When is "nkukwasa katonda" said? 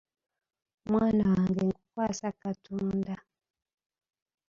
1.67-3.15